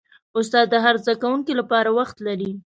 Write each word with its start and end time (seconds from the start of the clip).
استاد 0.37 0.65
د 0.69 0.75
هر 0.85 0.95
زده 1.03 1.13
کوونکي 1.21 1.53
لپاره 1.59 1.89
وخت 1.99 2.17
لري. 2.27 2.51